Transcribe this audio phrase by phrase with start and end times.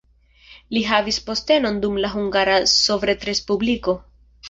[0.77, 4.01] Li havis postenon dum la Hungara Sovetrespubliko.